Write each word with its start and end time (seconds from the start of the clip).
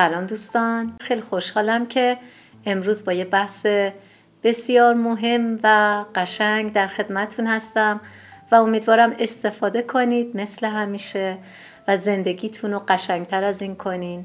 سلام 0.00 0.26
دوستان. 0.26 0.92
خیلی 1.00 1.20
خوشحالم 1.20 1.86
که 1.86 2.18
امروز 2.66 3.04
با 3.04 3.12
یه 3.12 3.24
بحث 3.24 3.66
بسیار 4.42 4.94
مهم 4.94 5.58
و 5.62 6.04
قشنگ 6.14 6.72
در 6.72 6.86
خدمتون 6.86 7.46
هستم 7.46 8.00
و 8.52 8.54
امیدوارم 8.54 9.14
استفاده 9.18 9.82
کنید 9.82 10.36
مثل 10.36 10.66
همیشه 10.66 11.38
و 11.88 11.96
زندگیتون 11.96 12.72
رو 12.72 12.78
قشنگتر 12.88 13.44
از 13.44 13.62
این 13.62 13.76
کنین. 13.76 14.24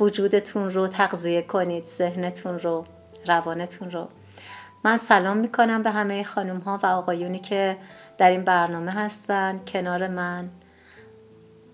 وجودتون 0.00 0.70
رو 0.70 0.86
تغذیه 0.88 1.42
کنید 1.42 1.84
ذهنتون 1.84 2.58
رو 2.58 2.84
روانتون 3.26 3.90
رو. 3.90 4.08
من 4.84 4.96
سلام 4.96 5.36
می‌کنم 5.36 5.82
به 5.82 5.90
همه 5.90 6.24
خانم 6.24 6.58
ها 6.58 6.80
و 6.82 6.86
آقایونی 6.86 7.38
که 7.38 7.76
در 8.18 8.30
این 8.30 8.44
برنامه 8.44 8.92
هستن. 8.92 9.60
کنار 9.66 10.08
من 10.08 10.48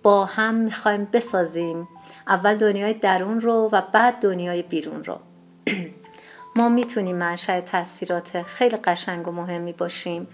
با 0.02 0.24
هم 0.24 0.54
می‌خوایم 0.54 1.08
بسازیم 1.12 1.88
اول 2.28 2.56
دنیای 2.56 2.94
درون 2.94 3.40
رو 3.40 3.68
و 3.72 3.82
بعد 3.92 4.14
دنیای 4.14 4.62
بیرون 4.62 5.04
رو. 5.04 5.18
ما 6.58 6.68
می‌تونیم 6.68 7.16
منشأ 7.16 7.60
تاثیرات 7.60 8.42
خیلی 8.42 8.76
قشنگ 8.76 9.28
و 9.28 9.30
مهمی 9.30 9.72
باشیم. 9.72 10.26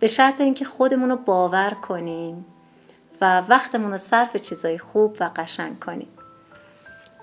به 0.00 0.06
شرط 0.06 0.40
اینکه 0.40 0.64
خودمون 0.64 1.08
رو 1.08 1.16
باور 1.16 1.70
کنیم 1.70 2.44
و 3.20 3.40
وقتمون 3.40 3.90
رو 3.90 3.98
صرف 3.98 4.36
چیزای 4.36 4.78
خوب 4.78 5.16
و 5.20 5.30
قشنگ 5.36 5.78
کنیم. 5.78 6.08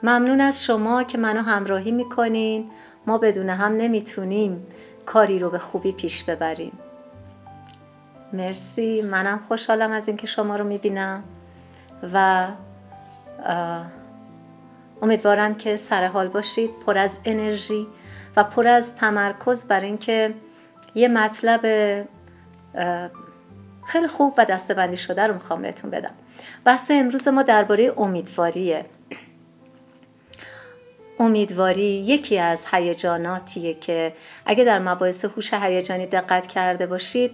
ممنون 0.04 0.42
از 0.42 0.64
شما 0.64 1.04
که 1.04 1.18
منو 1.18 1.42
همراهی 1.42 1.92
می‌کنین. 1.92 2.72
ما 3.08 3.18
بدون 3.18 3.50
هم 3.50 3.72
نمی‌تونیم 3.78 4.68
کاری 5.06 5.40
رو 5.40 5.50
به 5.50 5.60
خوبی 5.60 5.92
پیش 5.92 6.24
ببریم. 6.24 6.80
مرسی. 8.34 9.02
منم 9.02 9.40
خوشحالم 9.48 9.92
از 9.92 10.08
اینکه 10.08 10.28
شما 10.28 10.56
رو 10.56 10.66
می‌بینم 10.66 11.24
و 12.14 12.48
امیدوارم 15.02 15.56
که 15.56 15.78
سر 15.78 16.06
حال 16.08 16.28
باشید 16.28 16.70
پر 16.86 16.98
از 16.98 17.18
انرژی 17.26 17.88
و 18.36 18.44
پر 18.44 18.68
از 18.68 18.96
تمرکز 18.96 19.66
بر 19.66 19.80
اینکه 19.80 20.34
یه 20.96 21.08
مطلب 21.08 21.62
خیلی 23.86 24.08
خوب 24.08 24.34
و 24.38 24.46
دستبندی 24.46 24.98
شده 24.98 25.28
رو 25.28 25.34
می‌خوام 25.34 25.62
بهتون 25.62 25.92
بدم. 25.92 26.12
بحث 26.66 26.92
امروز 26.92 27.28
ما 27.28 27.44
درباره 27.44 27.94
امیدواریه. 27.98 28.86
امیدواری 31.20 31.82
یکی 31.84 32.40
از 32.40 32.66
هیجاناتیه 32.72 33.74
که 33.74 34.14
اگه 34.46 34.64
در 34.64 34.80
مباحث 34.80 35.26
هوش 35.26 35.54
هیجانی 35.54 36.06
دقت 36.06 36.48
کرده 36.48 36.86
باشید 36.86 37.32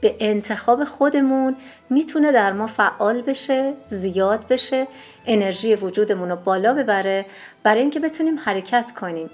به 0.00 0.16
انتخاب 0.20 0.84
خودمون 0.84 1.56
می‌تونه 1.90 2.32
در 2.32 2.52
ما 2.52 2.66
فعال 2.66 3.22
بشه 3.22 3.74
زیاد 3.86 4.46
بشه 4.46 4.88
انرژی 5.26 5.74
وجودمون 5.74 6.28
رو 6.28 6.36
بالا 6.36 6.74
ببره 6.74 7.26
برای 7.62 7.80
اینکه 7.80 8.00
بتونیم 8.00 8.38
حرکت 8.38 8.92
کنیم. 9.00 9.30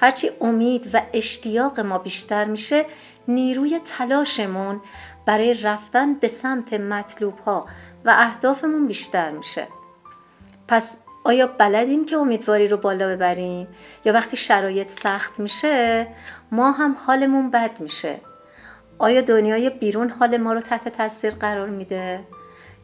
هرچی 0.00 0.30
امید 0.40 0.90
و 0.92 1.02
اشتیاق 1.12 1.80
ما 1.80 1.98
بیشتر 1.98 2.44
میشه 2.44 2.86
نیروی 3.28 3.80
تلاشمون 3.84 4.80
برای 5.26 5.54
رفتن 5.54 6.14
به 6.14 6.28
سمت 6.28 6.72
مطلوب 6.72 7.38
ها 7.38 7.66
و 8.04 8.14
اهدافمون 8.18 8.86
بیشتر 8.86 9.30
میشه. 9.30 9.68
پس 10.68 10.98
آیا 11.24 11.46
بلدیم 11.46 12.04
که 12.04 12.16
امیدواری 12.16 12.68
رو 12.68 12.76
بالا 12.76 13.08
ببریم؟ 13.08 13.68
یا 14.04 14.12
وقتی 14.12 14.36
شرایط 14.36 14.88
سخت 14.88 15.40
میشه 15.40 16.06
ما 16.52 16.72
هم 16.72 16.96
حالمون 17.06 17.50
بد 17.50 17.80
میشه؟ 17.80 18.20
آیا 18.98 19.20
دنیای 19.20 19.70
بیرون 19.70 20.10
حال 20.10 20.36
ما 20.36 20.52
رو 20.52 20.60
تحت 20.60 20.88
تاثیر 20.88 21.34
قرار 21.34 21.68
میده؟ 21.68 22.20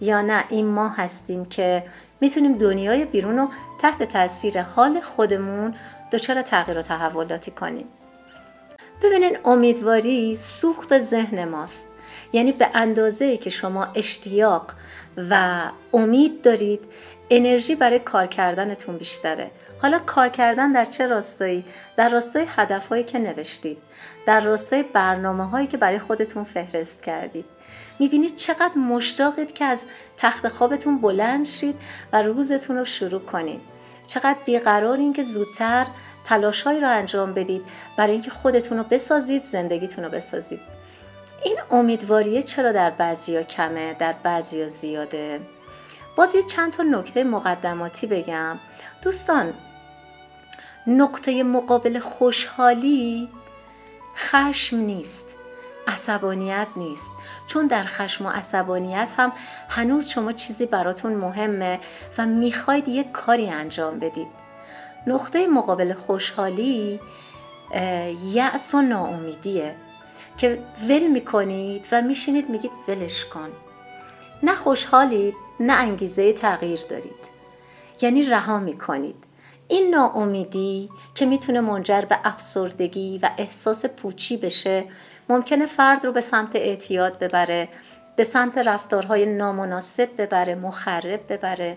یا 0.00 0.22
نه 0.22 0.44
این 0.48 0.66
ما 0.66 0.88
هستیم 0.88 1.44
که 1.44 1.84
می‌تونیم 2.20 2.58
دنیای 2.58 3.04
بیرون 3.04 3.36
رو 3.36 3.48
تحت 3.80 4.02
تاثیر 4.02 4.62
حال 4.62 5.00
خودمون 5.00 5.74
دچار 6.12 6.42
تغییر 6.42 6.78
و 6.78 6.82
تحولاتی 6.82 7.50
کنیم؟ 7.50 7.86
ببینین 9.02 9.38
امیدواری 9.44 10.36
سوخت 10.36 10.98
ذهن 10.98 11.44
ماست. 11.44 11.86
یعنی 12.32 12.52
به 12.52 12.68
اندازه 12.74 13.36
که 13.36 13.50
شما 13.50 13.88
اشتیاق 13.94 14.74
و 15.30 15.60
امید 15.92 16.42
دارید 16.42 16.80
انرژی 17.30 17.74
برای 17.74 17.98
کار 17.98 18.26
کردنتون 18.26 18.96
بیشتره. 18.96 19.50
حالا 19.82 19.98
کار 19.98 20.28
کردن 20.28 20.72
در 20.72 20.84
چه 20.84 21.06
راستایی؟ 21.06 21.64
در 21.96 22.08
راستای 22.08 22.46
هدفهایی 22.48 23.04
که 23.04 23.18
نوشتید. 23.18 23.78
در 24.26 24.40
راستای 24.40 24.82
برنامه 24.82 25.48
هایی 25.48 25.66
که 25.66 25.76
برای 25.76 25.98
خودتون 25.98 26.44
فهرست 26.44 27.02
کردید. 27.02 27.44
می‌بینید 27.98 28.36
چقدر 28.36 28.74
مشتاقید 28.74 29.52
که 29.52 29.64
از 29.64 29.86
تخت 30.16 30.48
خوابتون 30.48 31.00
بلند 31.00 31.44
شید 31.44 31.74
و 32.12 32.22
روزتون 32.22 32.76
رو 32.76 32.84
شروع 32.84 33.20
کنید. 33.20 33.60
چقدر 34.06 34.36
بیقرارین 34.44 35.12
که 35.12 35.22
زودتر 35.22 35.86
تلاشهایی 36.24 36.80
رو 36.80 36.88
انجام 36.88 37.34
بدید 37.34 37.64
برای 37.96 38.12
اینکه 38.12 38.30
خودتون 38.30 38.78
رو 38.78 38.84
بسازید 38.84 39.42
زندگیتون 39.42 40.04
رو 40.04 40.10
بسازید. 40.10 40.60
این 41.44 41.56
امیدواریه 41.70 42.42
چرا 42.42 42.72
در 42.72 42.90
بعضیا 42.90 43.42
کمه 43.42 43.94
در 43.94 44.12
بعضیا 44.12 44.68
زیاده؟ 44.68 45.40
باز 46.16 46.34
یه 46.34 46.42
چند 46.42 46.72
تا 46.72 46.82
نکته 46.82 47.24
مقدماتی 47.24 48.06
بگم. 48.06 48.58
دوستان 49.02 49.54
نقطه 50.86 51.42
مقابل 51.42 51.98
خوشحالی 51.98 53.28
خشم 54.16 54.76
نیست 54.76 55.26
عصبانیت 55.86 56.66
نیست. 56.76 57.12
چون 57.46 57.66
در 57.66 57.84
خشم 57.84 58.26
و 58.26 58.28
عصبانیت 58.28 59.12
هم 59.16 59.32
هنوز 59.68 60.08
شما 60.08 60.32
چیزی 60.32 60.66
براتون 60.66 61.14
مهمه 61.14 61.80
و 62.18 62.26
می‌خواید 62.26 62.88
یه 62.88 63.04
کاری 63.04 63.50
انجام 63.50 63.98
بدید. 63.98 64.26
نقطه 65.06 65.46
مقابل 65.46 65.92
خوشحالی 65.94 67.00
یأس 68.32 68.74
و 68.74 68.82
ناامیدیه 68.82 69.74
که 70.38 70.58
ول 70.88 71.06
می‌کنید 71.06 71.86
و 71.92 72.02
میشینید 72.02 72.50
میگید 72.50 72.72
ولش 72.88 73.24
کن. 73.24 73.48
نه 74.42 74.54
خوشحالید 74.54 75.34
نه 75.60 75.72
انگیزه 75.72 76.32
تغییر 76.32 76.80
دارید. 76.88 77.32
یعنی 78.00 78.22
رها 78.22 78.58
می‌کنید. 78.58 79.24
این 79.72 79.90
ناامیدی 79.90 80.90
که 81.14 81.26
می‌تونه 81.26 81.60
منجر 81.60 82.00
به 82.00 82.18
افسردگی 82.24 83.18
و 83.22 83.30
احساس 83.38 83.86
پوچی 83.86 84.36
بشه 84.36 84.84
ممکنه 85.28 85.66
فرد 85.66 86.06
رو 86.06 86.12
به 86.12 86.20
سمت 86.20 86.56
اعتیاد 86.56 87.18
ببره 87.18 87.68
به 88.16 88.24
سمت 88.24 88.58
رفتارهای 88.58 89.26
نامناسب 89.26 90.08
ببره 90.18 90.54
مخرب 90.54 91.32
ببره. 91.32 91.76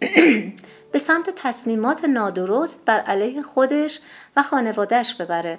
به 0.92 0.98
سمت 0.98 1.30
تصمیمات 1.36 2.04
نادرست 2.04 2.80
بر 2.84 3.00
علیه 3.00 3.42
خودش 3.42 4.00
و 4.36 4.42
خانوادهش 4.42 5.14
ببره. 5.14 5.58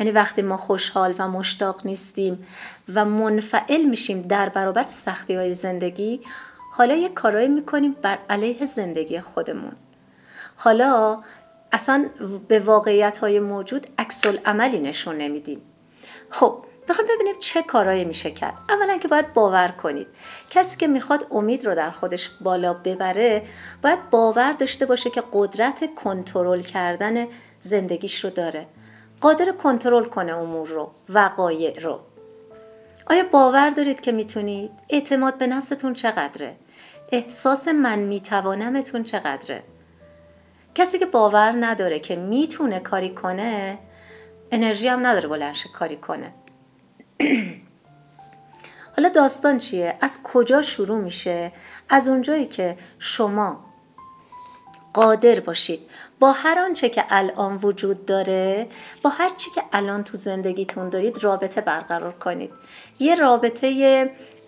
یعنی 0.00 0.12
وقتی 0.12 0.42
ما 0.42 0.56
خوشحال 0.56 1.14
و 1.18 1.28
مشتاق 1.28 1.86
نیستیم 1.86 2.46
و 2.94 3.04
منفعل 3.04 3.84
میشیم 3.84 4.22
در 4.22 4.48
برابر 4.48 4.86
سختی 4.90 5.34
های 5.34 5.54
زندگی 5.54 6.20
حالا 6.72 6.94
یه 6.94 7.08
کارایی 7.08 7.48
می‌کنیم 7.48 7.96
بر 8.02 8.18
علیه 8.30 8.66
زندگی 8.66 9.20
خودمون. 9.20 9.72
حالا 10.56 11.22
اصلا 11.72 12.10
به 12.48 12.58
واقعیت 12.58 13.18
های 13.18 13.40
موجود 13.40 13.86
عکس 13.98 14.26
عملی 14.26 14.80
نشون 14.80 15.16
نمیدیم. 15.16 15.62
خب 16.30 16.64
بخوایم 16.88 17.10
ببینیم 17.14 17.34
چه 17.38 17.62
کارایی 17.62 18.04
میشه 18.04 18.30
کرد. 18.30 18.54
اولا 18.68 18.98
که 18.98 19.08
باید 19.08 19.32
باور 19.32 19.68
کنید. 19.68 20.06
کسی 20.50 20.76
که 20.76 20.86
می‌خواد 20.86 21.26
امید 21.30 21.66
رو 21.66 21.74
در 21.74 21.90
خودش 21.90 22.30
بالا 22.40 22.74
ببره 22.74 23.42
باید 23.82 24.10
باور 24.10 24.52
داشته 24.52 24.86
باشه 24.86 25.10
که 25.10 25.22
قدرت 25.32 25.94
کنترل 25.94 26.60
کردن 26.60 27.26
زندگیش 27.60 28.24
رو 28.24 28.30
داره. 28.30 28.66
قادر 29.20 29.52
کنترل 29.52 30.04
کنه 30.04 30.36
امور 30.36 30.68
رو 30.68 30.90
وقایع 31.08 31.80
رو. 31.80 32.00
آیا 33.06 33.24
باور 33.32 33.70
دارید 33.70 34.00
که 34.00 34.12
می‌تونید 34.12 34.70
اعتماد 34.90 35.38
به 35.38 35.46
نفستون 35.46 35.92
چقدره؟ 35.92 36.56
احساس 37.12 37.68
من 37.68 37.98
میتوانمتون 37.98 39.02
چقدره؟ 39.02 39.62
کسی 40.74 40.98
که 40.98 41.06
باور 41.06 41.54
نداره 41.60 41.98
که 41.98 42.16
می‌تونه 42.16 42.80
کاری 42.80 43.14
کنه 43.14 43.78
انرژی 44.52 44.88
هم 44.88 45.06
نداره 45.06 45.28
بلنش 45.28 45.66
کاری 45.78 45.96
کنه 45.96 46.32
حالا 48.96 49.08
داستان 49.08 49.58
چیه؟ 49.58 49.96
از 50.00 50.22
کجا 50.22 50.62
شروع 50.62 50.98
میشه؟ 50.98 51.52
از 51.88 52.08
اونجایی 52.08 52.46
که 52.46 52.78
شما 52.98 53.64
قادر 54.94 55.40
باشید 55.40 55.80
با 56.20 56.32
هر 56.32 56.58
آنچه 56.58 56.88
که 56.88 57.04
الان 57.08 57.56
وجود 57.62 58.06
داره 58.06 58.66
با 59.02 59.10
هر 59.10 59.28
چی 59.36 59.50
که 59.50 59.62
الان 59.72 60.04
تو 60.04 60.16
زندگیتون 60.16 60.88
دارید 60.88 61.24
رابطه 61.24 61.60
برقرار 61.60 62.12
کنید 62.12 62.50
یه 62.98 63.14
رابطه 63.14 63.68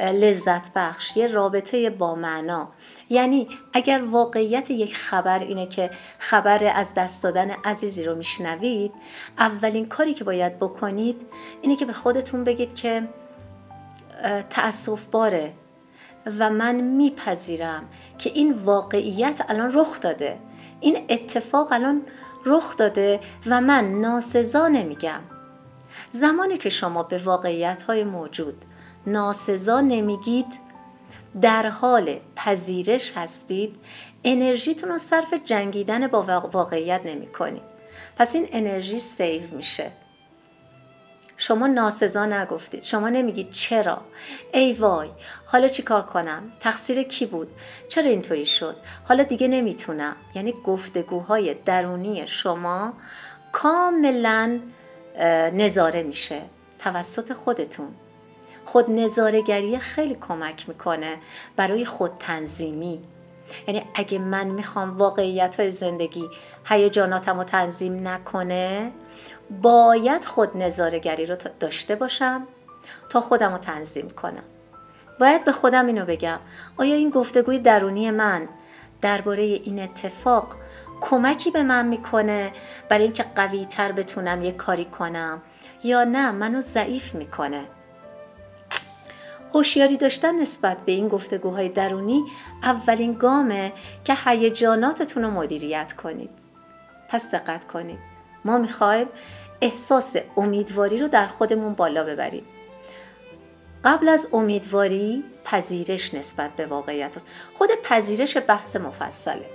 لذت 0.01 0.73
بخش 0.75 1.17
یه 1.17 1.27
رابطه 1.27 1.91
با 1.91 2.15
معنا. 2.15 2.69
یعنی 3.11 3.49
اگر 3.73 4.03
واقعیت 4.11 4.71
یک 4.71 4.97
خبر 4.97 5.39
اینه 5.39 5.67
که 5.67 5.91
خبر 6.19 6.73
از 6.75 6.95
دست 6.95 7.23
دادن 7.23 7.51
عزیزی 7.51 8.05
رو 8.05 8.15
میشنوید 8.15 8.93
اولین 9.39 9.87
کاری 9.87 10.15
که 10.15 10.25
باید 10.25 10.59
بکنید 10.59 11.27
اینه 11.63 11.77
که 11.77 11.85
به 11.85 11.93
خودتون 11.93 12.45
بگید 12.45 12.75
که 12.75 13.09
تأصف 14.51 15.05
باره 15.05 15.53
و 16.39 16.51
من 16.51 16.75
میپذیرم 16.75 17.89
که 18.19 18.31
این 18.35 18.53
واقعیت 18.53 19.43
الان 19.49 19.71
رخ 19.75 20.01
داده. 20.01 20.39
این 20.81 21.07
اتفاق 21.09 21.73
الان 21.73 22.03
رخ 22.45 22.77
داده 22.77 23.21
و 23.47 23.61
من 23.61 24.01
ناسزا 24.01 24.69
نمیگم. 24.69 25.21
زمانی 26.11 26.57
که 26.57 26.69
شما 26.69 27.03
به 27.03 27.19
واقعیت 27.19 27.83
های 27.83 28.05
موجود 28.05 28.65
ناسزا 29.06 29.81
نمیگید؟ 29.81 30.67
در 31.41 31.67
حال 31.67 32.20
پذیرش 32.37 33.12
هستید 33.17 33.76
انرژیتون 34.25 34.88
رو 34.88 34.99
صرف 34.99 35.35
جنگیدن 35.44 36.06
با 36.06 36.49
واقعیت 36.53 37.00
نمی 37.05 37.26
کنید. 37.26 37.62
پس 38.17 38.35
این 38.35 38.49
انرژی 38.53 38.99
سیو 38.99 39.43
میشه. 39.56 39.91
شما 41.37 41.67
ناسزا 41.67 42.26
نگفتید. 42.26 42.82
شما 42.82 43.08
نمیگید 43.08 43.50
چرا؟ 43.50 44.00
ای 44.55 44.73
وای 44.73 45.09
حالا 45.47 45.69
چی 45.69 45.82
کار 45.82 46.02
کنم؟ 46.02 46.52
تقصیر 46.61 47.02
کی 47.02 47.26
بود؟ 47.26 47.50
چرا 47.88 48.05
اینطوری 48.05 48.47
شد؟ 48.47 48.76
حالا 49.09 49.23
دیگه 49.23 49.49
نمی‌تونم. 49.49 50.17
یعنی 50.35 50.55
گفتگوهای 50.64 51.55
درونی 51.55 52.26
شما 52.26 52.93
کاملا 53.52 54.61
نظاره 55.52 56.02
میشه. 56.02 56.43
توسط 56.79 57.32
خودتون. 57.32 57.94
خود 58.67 58.91
نظارگری 58.91 59.79
خیلی 59.79 60.15
کمک 60.15 60.69
می‌کنه 60.69 61.17
برای 61.57 61.85
خود 61.85 62.11
تنظیمی 62.19 63.03
یعنی 63.69 63.83
اگه 63.95 64.19
من 64.19 64.47
می‌خوام 64.47 64.99
واقعیت 64.99 65.61
های 65.61 65.71
زندگی 65.71 66.29
هیجاناتم 66.65 67.39
رو 67.39 67.45
تنظیم 67.45 68.09
نکنه 68.09 68.93
باید 69.63 70.25
خود 70.25 70.57
نظارگری 70.57 71.27
رو 71.27 71.37
داشته 71.61 71.95
باشم 71.95 72.47
تا 73.09 73.21
خودم 73.21 73.53
رو 73.53 73.59
تنظیم 73.59 74.11
کنم. 74.11 74.43
باید 75.21 75.45
به 75.45 75.53
خودم 75.53 75.87
اینو 75.87 76.05
بگم. 76.05 76.39
آیا 76.77 76.95
این 76.95 77.11
گفتگوی 77.11 77.59
درونی 77.59 78.11
من 78.11 78.49
درباره 79.01 79.43
این 79.43 79.79
اتفاق 79.79 80.57
کمکی 81.01 81.51
به 81.51 81.62
من 81.62 81.87
می‌کنه 81.87 82.53
برای 82.89 83.05
اینکه 83.05 83.23
قوی 83.23 83.65
تر 83.65 83.93
بتونم 83.93 84.43
یه 84.43 84.53
کاری 84.53 84.85
کنم 84.85 85.43
یا 85.85 86.05
نه؟ 86.05 86.31
منو 86.31 86.61
ضعیف 86.61 87.15
می‌کنه. 87.15 87.65
هوشیاری 89.56 89.97
داشتن 89.97 90.41
نسبت 90.41 90.76
به 90.85 90.93
این 90.93 91.08
گفتگوهای 91.08 91.69
درونی 91.69 92.25
اولین 92.62 93.12
گامه 93.12 93.73
که 94.05 94.14
هیجاناتتون 94.25 95.23
رو 95.23 95.31
مدیریت 95.31 95.93
کنید. 95.93 96.31
پس 97.08 97.31
دقت 97.31 97.67
کنید. 97.67 97.99
ما 98.44 98.58
می‌خوایم 98.58 99.06
احساس 99.61 100.17
امیدواری 100.37 100.99
رو 100.99 101.08
در 101.08 101.26
خودمون 101.26 101.75
بالا 101.75 102.05
ببریم. 102.05 102.44
قبل 103.85 104.08
از 104.08 104.29
امیدواری 104.32 105.25
پذیرش 105.44 106.14
نسبت 106.14 106.50
به 106.56 106.67
واقعیت 106.67 107.17
است. 107.17 107.26
خود 107.55 107.70
پذیرش 107.82 108.37
بحث 108.37 108.76
مفصله. 108.76 109.47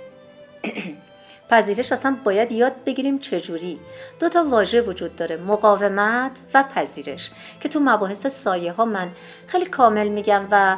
پذیرش 1.52 1.92
اصلا 1.92 2.16
باید 2.24 2.52
یاد 2.52 2.84
بگیریم 2.86 3.18
چجوری. 3.18 3.80
دو 4.20 4.28
تا 4.28 4.44
واژه 4.44 4.80
وجود 4.80 5.16
داره 5.16 5.36
مقاومت 5.36 6.30
و 6.54 6.62
پذیرش 6.62 7.30
که 7.60 7.68
تو 7.68 7.80
مباحث 7.80 8.26
سایه 8.26 8.72
ها 8.72 8.84
من 8.84 9.08
خیلی 9.46 9.64
کامل 9.64 10.08
میگم 10.08 10.48
و 10.50 10.76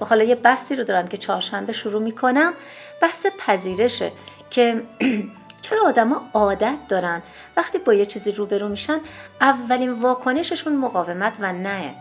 حالا 0.00 0.24
یه 0.24 0.34
بحثی 0.34 0.76
رو 0.76 0.84
دارم 0.84 1.08
که 1.08 1.16
چهارشنبه 1.16 1.72
شروع 1.72 2.02
می‌کنم. 2.02 2.52
بحث 3.00 3.26
پذیرشه 3.38 4.12
که 4.50 4.82
چرا 5.64 5.86
آدما 5.86 6.28
عادت 6.34 6.78
دارن 6.88 7.22
وقتی 7.56 7.78
با 7.78 7.94
یه 7.94 8.06
چیزی 8.06 8.32
روبرو 8.32 8.68
میشن 8.68 9.00
اولین 9.40 9.92
واکنششون 9.92 10.76
مقاومت 10.76 11.32
و 11.40 11.52
نه 11.52 11.94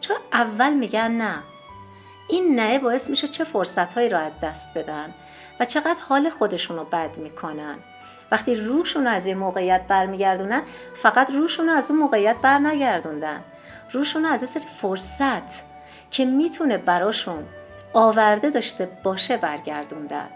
چرا 0.00 0.16
اول 0.32 0.72
میگن 0.72 1.10
نه؟ 1.10 1.34
این 2.28 2.60
نه 2.60 2.78
باعث 2.78 3.10
میشه 3.10 3.28
چه 3.28 3.44
فرصت 3.44 3.98
را 3.98 4.18
از 4.18 4.32
دست 4.42 4.78
بدن؟ 4.78 5.14
و 5.60 5.64
چقدر 5.64 6.00
حال 6.08 6.30
خودشون 6.30 6.76
رو 6.76 6.84
بد 6.84 7.18
می‌کنن. 7.18 7.76
وقتی 8.30 8.54
روشون 8.54 9.04
رو 9.04 9.10
از 9.10 9.26
این 9.26 9.38
موقعیت 9.38 9.86
برمیگردونن 9.88 10.62
فقط 10.94 11.30
روشون 11.30 11.66
رو 11.66 11.72
از 11.72 11.90
اون 11.90 12.00
موقعیت 12.00 12.36
بر 12.36 12.58
نگردوندن 12.58 13.44
روشون 13.90 14.22
رو 14.24 14.28
از 14.28 14.50
سری 14.50 14.64
فرصت 14.80 15.64
که 16.10 16.24
می‌تونه 16.24 16.78
براشون 16.78 17.44
آورده 17.92 18.50
داشته 18.50 18.86
باشه 19.02 19.36
برگردوندن. 19.36 20.28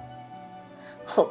خب 1.06 1.26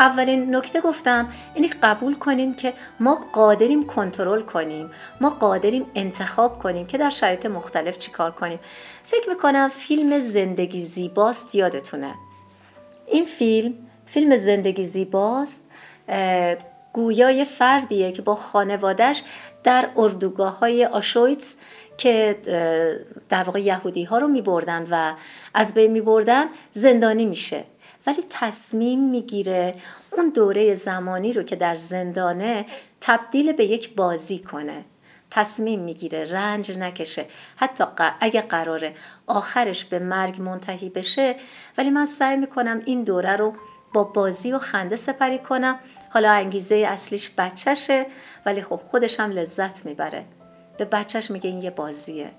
اولین 0.00 0.56
نکته 0.56 0.80
گفتم 0.80 1.28
اینی 1.54 1.68
قبول 1.68 2.14
کنیم 2.14 2.54
که 2.54 2.72
ما 3.00 3.14
قادریم 3.32 3.86
کنترل 3.86 4.42
کنیم. 4.42 4.90
ما 5.20 5.30
قادریم 5.30 5.86
انتخاب 5.94 6.58
کنیم 6.58 6.86
که 6.86 6.98
در 6.98 7.10
شرایط 7.10 7.46
مختلف 7.46 7.98
چیکار 7.98 8.30
کنیم. 8.30 8.58
فکر 9.04 9.28
می‌کنم 9.28 9.68
فیلم 9.68 10.18
زندگی 10.18 10.82
زیباست 10.82 11.54
یادتونه. 11.54 12.14
این 13.06 13.24
فیلم 13.24 13.74
فیلم 14.06 14.36
زندگی 14.36 14.84
زیباست 14.84 15.64
گویای 16.92 17.44
فردیه 17.44 18.12
که 18.12 18.22
با 18.22 18.34
خانوادش 18.34 19.22
در 19.64 19.88
اردوگاه 19.96 20.58
های 20.58 20.84
آشویتس 20.84 21.56
که 21.98 22.38
در 23.28 23.42
واقع 23.42 23.60
یهودی 23.60 24.04
ها 24.04 24.18
رو 24.18 24.28
می 24.28 24.42
بردن 24.42 24.86
و 24.90 25.14
از 25.54 25.74
بین 25.74 25.92
می 25.92 26.00
بردن 26.00 26.46
زندانی 26.72 27.26
میشه. 27.26 27.64
ولی 28.06 28.24
تصمیم 28.30 29.10
می‌گیره 29.10 29.74
اون 30.10 30.28
دوره 30.28 30.74
زمانی 30.74 31.32
رو 31.32 31.42
که 31.42 31.56
در 31.56 31.76
زندانه 31.76 32.66
تبدیل 33.00 33.52
به 33.52 33.64
یک 33.64 33.94
بازی 33.94 34.38
کنه. 34.38 34.84
تصمیم 35.30 35.80
می‌گیره 35.80 36.32
رنج 36.32 36.78
نکشه. 36.78 37.26
حتی 37.56 37.84
اگه 38.20 38.40
قراره 38.40 38.94
آخرش 39.26 39.84
به 39.84 39.98
مرگ 39.98 40.40
منتهی 40.40 40.88
بشه 40.88 41.36
ولی 41.78 41.90
من 41.90 42.06
سعی 42.06 42.36
می‌کنم 42.36 42.82
این 42.84 43.04
دوره 43.04 43.36
رو 43.36 43.54
با 43.92 44.04
بازی 44.04 44.52
و 44.52 44.58
خنده 44.58 44.96
سپری 44.96 45.38
کنم. 45.38 45.78
حالا 46.10 46.30
انگیزه 46.30 46.74
اصلیش 46.74 47.30
بچهشه 47.38 48.06
ولی 48.46 48.62
خب 48.62 48.76
خودش 48.76 49.20
هم 49.20 49.30
لذت 49.30 49.86
می‌بره. 49.86 50.24
به 50.78 50.84
بچهش 50.84 51.30
میگه 51.30 51.50
این 51.50 51.62
یه 51.62 51.70
بازیه. 51.70 52.30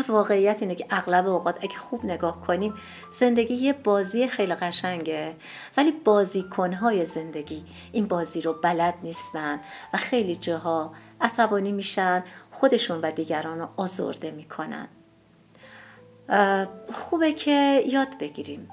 واقعیت 0.00 0.62
اینه 0.62 0.74
که 0.74 0.86
اغلب 0.90 1.28
اوقات 1.28 1.58
اگه 1.60 1.76
خوب 1.76 2.04
نگاه 2.04 2.40
کنیم 2.40 2.74
زندگی 3.10 3.54
یه 3.54 3.72
بازی 3.72 4.28
خیلی 4.28 4.54
قشنگه. 4.54 5.34
ولی 5.76 5.90
بازیکنهای 5.90 7.06
زندگی 7.06 7.64
این 7.92 8.06
بازی 8.06 8.40
رو 8.40 8.52
بلد 8.52 8.94
نیستن 9.02 9.60
و 9.94 9.96
خیلی 9.96 10.36
جاها 10.36 10.92
عصبانی 11.20 11.72
میشن 11.72 12.24
خودشون 12.50 13.00
و 13.00 13.10
دیگران 13.10 13.58
رو 13.58 13.68
آزرده 13.76 14.30
می‌کنن. 14.30 14.88
خوبه 16.92 17.32
که 17.32 17.84
یاد 17.86 18.18
بگیریم. 18.18 18.68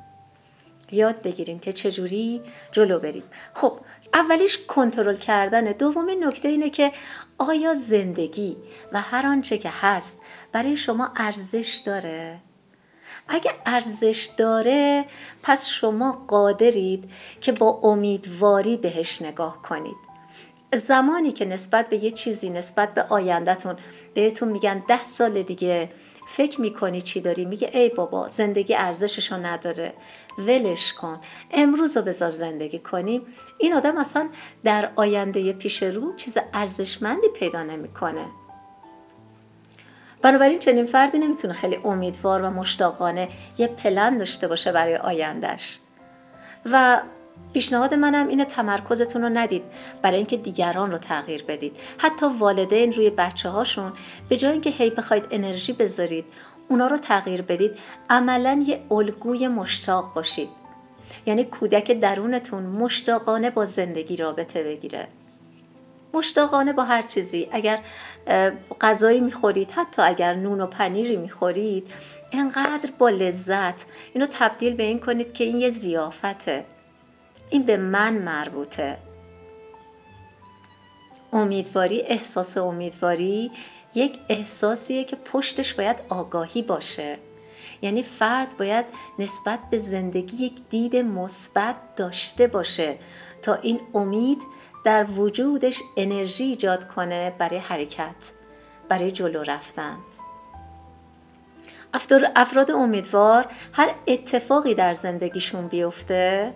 یاد 0.91 1.21
بگیریم 1.21 1.59
که 1.59 1.73
چجوری 1.73 2.41
جلو 2.71 2.99
بریم. 2.99 3.23
خب 3.53 3.79
اولیش 4.13 4.57
کنترل 4.67 5.15
کردن 5.15 5.63
دومین 5.63 6.23
نکته 6.23 6.47
اینه 6.47 6.69
که 6.69 6.91
آیا 7.37 7.73
زندگی 7.73 8.57
و 8.91 9.01
هر 9.01 9.27
آنچه 9.27 9.57
که 9.57 9.69
هست 9.81 10.18
برای 10.51 10.77
شما 10.77 11.11
ارزش 11.15 11.81
داره؟ 11.85 12.39
اگه 13.27 13.51
ارزش 13.65 14.29
داره 14.37 15.05
پس 15.43 15.67
شما 15.67 16.25
قادرید 16.27 17.11
که 17.41 17.51
با 17.51 17.79
امیدواری 17.83 18.77
بهش 18.77 19.21
نگاه 19.21 19.61
کنید. 19.61 20.09
زمانی 20.75 21.31
که 21.31 21.45
نسبت 21.45 21.89
به 21.89 22.03
یه 22.03 22.11
چیزی 22.11 22.49
نسبت 22.49 22.93
به 22.93 23.03
آیندهتون 23.03 23.77
بهتون 24.13 24.47
میگن 24.47 24.83
ده 24.87 25.05
سال 25.05 25.43
دیگه 25.43 25.89
فکر 26.27 26.61
می‌کنی 26.61 27.01
چی 27.01 27.21
داری؟ 27.21 27.45
میگه 27.45 27.69
ای 27.73 27.89
بابا 27.89 28.29
زندگی 28.29 28.75
ارزششو 28.75 29.35
نداره. 29.35 29.93
ولش 30.37 30.93
کن. 30.93 31.21
امروز 31.51 31.97
رو 31.97 32.03
بذار 32.03 32.29
زندگی 32.29 32.79
کنیم 32.79 33.21
این 33.59 33.73
آدم 33.73 33.97
اصلا 33.97 34.29
در 34.63 34.91
آینده 34.95 35.53
پیش 35.53 35.83
رو 35.83 36.15
چیز 36.15 36.37
ارزشمندی 36.53 37.27
پیدا 37.27 37.63
نمی‌کنه. 37.63 38.25
بنابراین 40.21 40.59
چنین 40.59 40.85
فردی 40.85 41.17
نمی‌تونه 41.17 41.53
خیلی 41.53 41.75
امیدوار 41.75 42.41
و 42.41 42.49
مشتاقانه 42.49 43.29
یه 43.57 43.67
پلن 43.67 44.17
داشته 44.17 44.47
باشه 44.47 44.71
برای 44.71 44.95
آیندهش 44.95 45.79
و 46.65 47.01
پیشنهاد 47.53 47.93
منم 47.93 48.27
اینه 48.27 48.45
تمرکزتون 48.45 49.21
رو 49.21 49.29
ندید 49.29 49.63
برای 50.01 50.17
اینکه 50.17 50.37
دیگران 50.37 50.91
رو 50.91 50.97
تغییر 50.97 51.43
بدید. 51.43 51.77
حتی 51.97 52.25
والدین 52.39 52.93
روی 52.93 53.09
بچه 53.09 53.49
هاشون 53.49 53.93
به 54.29 54.37
جای 54.37 54.51
اینکه 54.51 54.69
هی 54.69 54.89
بخواید 54.89 55.27
انرژی 55.31 55.73
بذارید 55.73 56.25
اونا 56.67 56.87
رو 56.87 56.97
تغییر 56.97 57.41
بدید 57.41 57.77
عملا 58.09 58.63
یه 58.67 58.81
الگوی 58.91 59.47
مشتاق 59.47 60.13
باشید. 60.13 60.49
یعنی 61.25 61.43
کودک 61.43 61.91
درونتون 61.91 62.63
مشتاقانه 62.63 63.49
با 63.49 63.65
زندگی 63.65 64.15
رابطه 64.15 64.63
بگیره. 64.63 65.07
مشتاقانه 66.13 66.73
با 66.73 66.83
هر 66.83 67.01
چیزی. 67.01 67.47
اگر 67.51 67.79
غذایی 68.81 69.21
می‌خورید 69.21 69.71
حتی 69.71 70.01
اگر 70.01 70.33
نون 70.33 70.61
و 70.61 70.67
پنیری 70.67 71.15
می‌خورید 71.15 71.87
انقدر 72.31 72.89
با 72.97 73.09
لذت. 73.09 73.85
اینو 74.13 74.27
تبدیل 74.29 74.73
به 74.73 74.83
این 74.83 74.99
کنید 74.99 75.33
که 75.33 75.43
این 75.43 75.57
یه 75.57 75.69
زیافته 75.69 76.65
این 77.49 77.63
به 77.63 77.77
من 77.77 78.13
مربوطه. 78.13 78.97
امیدواری 81.33 82.01
احساس 82.01 82.57
امیدواری 82.57 83.51
یک 83.95 84.19
احساسیه 84.29 85.03
که 85.03 85.15
پشتش 85.15 85.73
باید 85.73 85.97
آگاهی 86.09 86.61
باشه. 86.61 87.17
یعنی 87.81 88.03
فرد 88.03 88.57
باید 88.57 88.85
نسبت 89.19 89.59
به 89.71 89.77
زندگی 89.77 90.45
یک 90.45 90.53
دید 90.69 90.95
مثبت 90.95 91.75
داشته 91.95 92.47
باشه 92.47 92.97
تا 93.41 93.55
این 93.55 93.79
امید 93.93 94.41
در 94.83 95.03
وجودش 95.03 95.81
انرژی 95.97 96.43
ایجاد 96.43 96.87
کنه 96.87 97.35
برای 97.37 97.57
حرکت 97.57 98.31
برای 98.89 99.11
جلو 99.11 99.43
رفتن. 99.43 99.97
افراد 102.35 102.71
امیدوار 102.71 103.45
هر 103.73 103.95
اتفاقی 104.07 104.73
در 104.73 104.93
زندگیشون 104.93 105.67
بیفته 105.67 106.53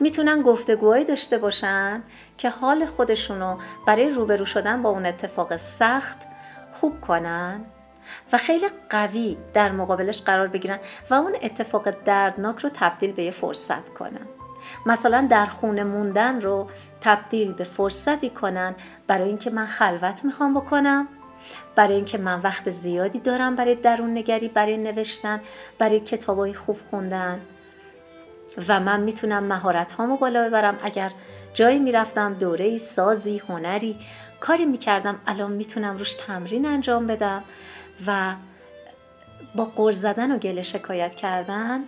می‌تونن 0.00 0.42
گفتگوهایی 0.42 1.04
داشته 1.04 1.38
باشن 1.38 2.02
که 2.38 2.50
حال 2.50 2.86
خودشونو 2.86 3.58
برای 3.86 4.08
روبرو 4.08 4.44
شدن 4.44 4.82
با 4.82 4.90
اون 4.90 5.06
اتفاق 5.06 5.56
سخت 5.56 6.16
خوب 6.72 7.00
کنن 7.00 7.64
و 8.32 8.38
خیلی 8.38 8.66
قوی 8.90 9.36
در 9.54 9.72
مقابلش 9.72 10.22
قرار 10.22 10.46
بگیرن 10.46 10.78
و 11.10 11.14
اون 11.14 11.36
اتفاق 11.42 11.90
دردناک 11.90 12.58
رو 12.58 12.70
تبدیل 12.74 13.12
به 13.12 13.22
یه 13.22 13.30
فرصت 13.30 13.88
کنن. 13.88 14.26
مثلا 14.86 15.26
در 15.30 15.46
خونه 15.46 15.84
موندن 15.84 16.40
رو 16.40 16.66
تبدیل 17.04 17.52
به 17.52 17.64
فرصتی 17.64 18.30
کنن 18.30 18.74
برای 19.06 19.28
اینکه 19.28 19.50
من 19.50 19.66
خلوت 19.66 20.24
می‌خوام 20.24 20.54
بکنم 20.54 21.08
برای 21.74 21.94
اینکه 21.94 22.18
من 22.18 22.40
وقت 22.40 22.70
زیادی 22.70 23.18
دارم 23.18 23.56
برای 23.56 23.74
درون 23.74 24.18
نگری 24.18 24.48
برای 24.48 24.76
نوشتن 24.76 25.40
برای 25.78 26.00
کتابای 26.00 26.54
خوب 26.54 26.78
خوندن. 26.90 27.40
و 28.68 28.80
من 28.80 29.00
می‌تونم 29.00 29.44
مهارت 29.44 29.92
هامو 29.92 30.16
بالا 30.16 30.48
ببرم. 30.48 30.78
اگر 30.82 31.12
جایی 31.54 31.78
می‌رفتم 31.78 32.34
دوره 32.34 32.76
سازی 32.76 33.38
هنری 33.48 33.98
کاری 34.40 34.64
می‌کردم 34.64 35.20
الان 35.26 35.52
می‌تونم 35.52 35.96
روش 35.96 36.14
تمرین 36.14 36.66
انجام 36.66 37.06
بدم 37.06 37.44
و 38.06 38.34
با 39.54 39.64
قرض 39.64 40.00
زدن 40.00 40.32
و 40.32 40.38
گله 40.38 40.62
شکایت 40.62 41.14
کردن 41.14 41.84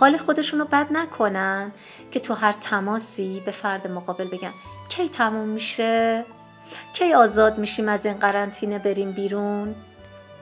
حال 0.00 0.16
خودشون 0.16 0.58
رو 0.58 0.64
بد 0.64 0.86
نکنن 0.90 1.72
که 2.10 2.20
تو 2.20 2.34
هر 2.34 2.52
تماسی 2.52 3.42
به 3.44 3.50
فرد 3.50 3.88
مقابل 3.88 4.28
بگن. 4.28 4.50
کی 4.88 5.08
تموم 5.08 5.48
میشه؟ 5.48 6.24
کی 6.92 7.14
آزاد 7.14 7.58
میشیم 7.58 7.88
از 7.88 8.06
این 8.06 8.14
قرنطینه 8.14 8.78
بریم 8.78 9.12
بیرون؟ 9.12 9.74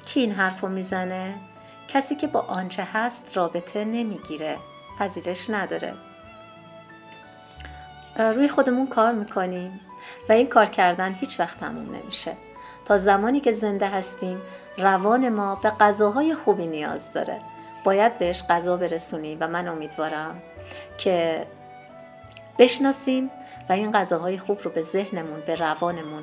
کی 0.07 0.21
این 0.21 0.33
حرف 0.33 0.61
رو 0.61 0.69
می‌زنه؟ 0.69 1.35
کسی 1.89 2.15
که 2.15 2.27
با 2.27 2.41
آنچه 2.41 2.89
هست 2.93 3.37
رابطه 3.37 3.85
نمی‌گیره 3.85 4.57
پذیرش 4.99 5.51
نداره. 5.51 5.95
روی 8.19 8.49
خودمون 8.49 8.87
کار 8.87 9.13
می‌کنیم 9.13 9.81
و 10.29 10.33
این 10.33 10.47
کار 10.47 10.67
کردن 10.67 11.13
هیچ 11.13 11.41
وقت 11.41 11.61
تموم 11.61 11.95
نمیشه. 11.95 12.37
تا 12.85 12.99
زمانی 12.99 13.41
که 13.41 13.53
زنده 13.53 13.89
هستیم 13.89 14.43
روان 14.79 15.29
ما 15.29 15.55
به 15.55 15.71
غذاهای 15.71 16.35
خوبی 16.35 16.67
نیاز 16.67 17.13
داره. 17.13 17.39
باید 17.89 18.19
بهش 18.19 18.43
غذا 18.49 18.77
برسونیم 18.77 19.39
و 19.41 19.49
من 19.49 19.69
امیدوارم 19.69 20.43
که 20.99 21.47
بشناسیم 22.59 23.31
و 23.69 23.73
این 23.73 23.91
غذاهای 23.91 24.39
خوب 24.39 24.61
رو 24.63 24.71
به 24.71 24.83
ذهنمون 24.83 25.41
به 25.47 25.55
روانمون 25.55 26.23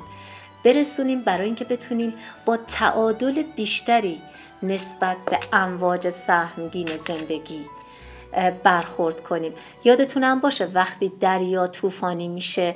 برسونیم 0.64 1.22
برای 1.22 1.46
اینکه 1.46 1.64
بتونیم 1.64 2.14
با 2.44 2.56
تعادل 2.56 3.42
بیشتری 3.42 4.22
نسبت 4.62 5.16
به 5.30 5.38
امواج 5.52 6.10
سهمگین 6.10 6.96
زندگی 6.96 7.66
برخورد 8.64 9.20
کنیم. 9.20 9.52
یادتونم 9.84 10.40
باشه 10.40 10.64
وقتی 10.64 11.12
دریا 11.20 11.66
طوفانی 11.66 12.28
میشه 12.28 12.74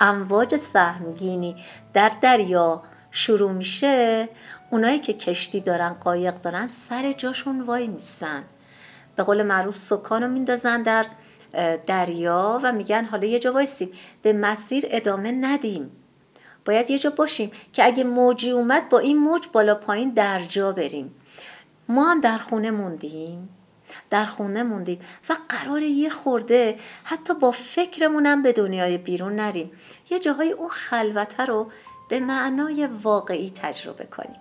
امواج 0.00 0.56
سهمگینی 0.56 1.56
در 1.94 2.12
دریا 2.20 2.82
شروع 3.10 3.52
میشه 3.52 4.28
اونایی 4.72 4.98
که 4.98 5.12
کشتی 5.12 5.60
دارن 5.60 5.88
قایق 5.92 6.34
دارن 6.40 6.68
سر 6.68 7.12
جاشون 7.12 7.60
وای 7.60 7.88
میسن. 7.88 8.44
به 9.16 9.22
قول 9.22 9.42
معروف 9.42 9.76
سکانو 9.76 10.28
میندازن 10.28 10.82
در 10.82 11.06
دریا 11.86 12.60
و 12.62 12.72
میگن 12.72 13.04
حالا 13.04 13.26
یه 13.26 13.38
جا 13.38 13.52
وایسیم. 13.52 13.90
به 14.22 14.32
مسیر 14.32 14.84
ادامه 14.90 15.32
ندیم. 15.32 15.90
باید 16.64 16.90
یه 16.90 16.98
جا 16.98 17.10
باشیم 17.10 17.50
که 17.72 17.84
اگه 17.84 18.04
موجی 18.04 18.50
اومد 18.50 18.88
با 18.88 18.98
این 18.98 19.18
موج 19.18 19.48
بالا 19.52 19.74
پایین 19.74 20.10
در 20.10 20.38
جا 20.38 20.72
بریم. 20.72 21.14
ما 21.88 22.10
هم 22.10 22.20
در 22.20 22.38
خونه 22.38 22.70
موندیم. 22.70 23.48
در 24.10 24.24
خونه 24.24 24.62
موندیم 24.62 25.00
و 25.28 25.36
قرار 25.48 25.82
یه 25.82 26.08
خورده 26.08 26.78
حتی 27.04 27.34
با 27.34 27.50
فکرمونم 27.50 28.42
به 28.42 28.52
دنیای 28.52 28.98
بیرون 28.98 29.36
نریم. 29.36 29.70
یه 30.10 30.18
جاهای 30.18 30.52
اون 30.52 30.68
خلوته 30.68 31.44
رو 31.44 31.70
به 32.08 32.20
معنای 32.20 32.86
واقعی 32.86 33.50
تجربه 33.50 34.04
کنیم. 34.04 34.40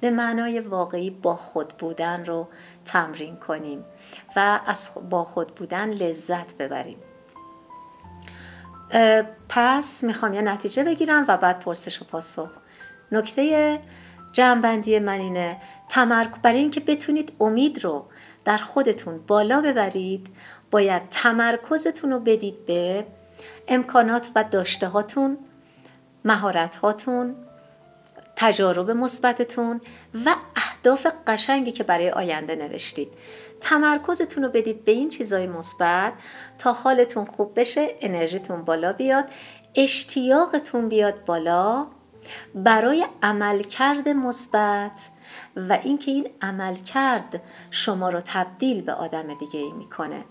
به 0.00 0.10
معنای 0.10 0.60
واقعی 0.60 1.10
با 1.10 1.36
خود 1.36 1.68
بودن 1.68 2.24
رو 2.24 2.48
تمرین 2.84 3.36
کنیم 3.36 3.84
و 4.36 4.60
از 4.66 4.90
با 5.10 5.24
خود 5.24 5.54
بودن 5.54 5.90
لذت 5.90 6.56
ببریم. 6.56 6.98
پس 9.48 10.04
می‌خوام 10.04 10.34
یه 10.34 10.42
نتیجه 10.42 10.84
بگیرم 10.84 11.24
و 11.28 11.36
بعد 11.36 11.58
پرسش 11.60 12.02
و 12.02 12.04
پاسخ. 12.04 12.50
نکته 13.12 13.80
جمعبندی 14.32 14.98
من 14.98 15.20
اینه 15.20 15.56
تمرک 15.88 16.30
برای 16.42 16.58
اینکه 16.58 16.80
بتونید 16.80 17.32
امید 17.40 17.84
رو 17.84 18.06
در 18.44 18.56
خودتون 18.56 19.20
بالا 19.26 19.60
ببرید 19.60 20.26
باید 20.70 21.02
تمرکزتون 21.10 22.10
رو 22.10 22.20
بدید 22.20 22.66
به 22.66 23.06
امکانات 23.68 24.30
و 24.34 24.44
داشته 24.44 24.88
هاتون 24.88 25.38
مهارت 26.24 26.76
هاتون 26.76 27.34
تجارب 28.40 28.90
مثبتتون 28.90 29.80
و 30.26 30.34
اهداف 30.56 31.06
قشنگی 31.26 31.72
که 31.72 31.84
برای 31.84 32.10
آینده 32.10 32.54
نوشتید. 32.54 33.08
تمرکزتون 33.60 34.44
رو 34.44 34.50
بدید 34.50 34.84
به 34.84 34.92
این 34.92 35.08
چیزای 35.08 35.46
مثبت 35.46 36.12
تا 36.58 36.72
حالتون 36.72 37.24
خوب 37.24 37.60
بشه 37.60 37.88
انرژیتون 38.00 38.64
بالا 38.64 38.92
بیاد 38.92 39.24
اشتیاقتون 39.74 40.88
بیاد 40.88 41.24
بالا 41.24 41.86
برای 42.54 43.06
عملکرد 43.22 44.08
مثبت 44.08 45.10
و 45.56 45.78
اینکه 45.82 46.10
این 46.10 46.30
عملکرد 46.42 47.42
شما 47.70 48.08
رو 48.08 48.20
تبدیل 48.24 48.82
به 48.82 48.92
آدم 48.92 49.34
دیگه 49.34 49.60
ای 49.60 49.72
می‌کنه. 49.72 50.24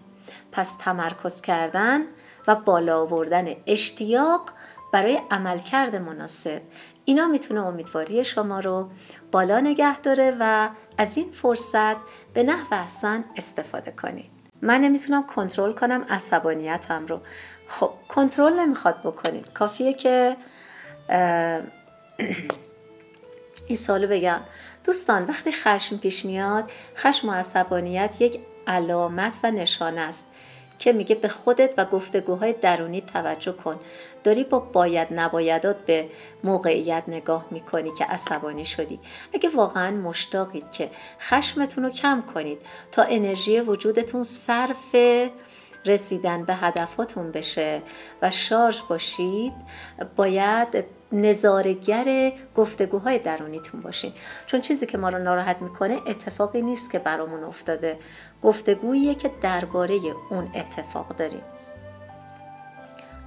پس 0.52 0.76
تمرکز 0.80 1.42
کردن 1.42 2.02
و 2.48 2.56
بالا 2.56 3.02
آوردن 3.02 3.56
اشتیاق 3.68 4.50
برای 4.94 5.22
عملکرد 5.32 5.96
مناسب. 5.96 6.62
اینا 7.10 7.28
می‌تونه 7.28 7.66
امیدواری 7.66 8.24
شما 8.24 8.60
رو 8.60 8.90
بالا 9.32 9.60
نگه 9.60 10.00
داره 10.00 10.38
و 10.40 10.70
از 10.98 11.18
این 11.18 11.32
فرصت 11.32 11.96
به 12.34 12.44
نحو 12.44 12.66
احسن 12.72 13.24
استفاده 13.38 13.92
کنید. 13.92 14.30
من 14.62 14.82
نمی‌تونم 14.82 15.28
کنترل 15.28 15.74
کنم 15.74 16.06
عصبانیتم 16.10 17.06
رو. 17.06 17.20
خب 17.68 17.92
کنترل 18.10 18.60
نمی‌خواد 18.60 19.04
بکنید. 19.04 19.54
کافیه 19.54 19.94
که 19.94 20.38
این 23.68 23.78
سالو 23.78 24.08
بگم. 24.08 24.40
دوستان 24.84 25.26
وقتی 25.26 25.52
خشم 25.52 25.98
پیش 25.98 26.26
میاد 26.26 26.72
خشم 26.96 27.30
و 27.30 27.32
عصبانیت 27.32 28.22
یک 28.22 28.40
علامت 28.68 29.40
و 29.44 29.52
نشانه 29.52 30.02
است. 30.02 30.26
که 30.80 30.94
میگه 30.94 31.16
به 31.16 31.28
خودت 31.28 31.74
و 31.78 31.86
گفتگوهای 31.86 32.54
درونی 32.54 33.02
توجه 33.02 33.52
کن. 33.52 33.80
داری 34.24 34.44
با 34.44 34.60
باید 34.60 35.08
نبایدات 35.12 35.78
به 35.86 36.10
موقعیت 36.44 37.04
نگاه 37.08 37.46
می‌کنی 37.52 37.92
که 37.98 38.06
عصبانی 38.06 38.66
شدی. 38.66 39.00
اگه 39.34 39.50
واقعا 39.50 39.92
مشتاقید 39.92 40.72
که 40.72 40.90
خشمتون 41.20 41.84
رو 41.84 41.90
کم 41.90 42.24
کنید 42.34 42.62
تا 42.92 43.04
انرژی 43.04 43.60
وجودتون 43.60 44.24
صرف 44.24 44.96
رسیدن 45.86 46.46
به 46.46 46.56
هدفاتون 46.56 47.32
بشه 47.32 47.82
و 48.22 48.30
شارژ 48.30 48.82
باشید 48.82 49.54
باید 50.16 50.99
نظارگر 51.12 52.32
گفتگوهای 52.56 53.20
درونیتون 53.20 53.82
باشین. 53.82 54.14
چون 54.46 54.62
چیزی 54.62 54.86
که 54.86 54.98
ما 54.98 55.10
رو 55.10 55.20
ناراحت 55.20 55.62
می‌کنه 55.62 56.02
اتفاقی 56.08 56.62
نیست 56.62 56.92
که 56.92 57.00
برامون 57.00 57.44
افتاده. 57.44 58.00
گفتگوییه 58.44 59.16
که 59.16 59.32
درباره 59.42 60.00
اون 60.30 60.52
اتفاق 60.56 61.16
داریم. 61.16 61.42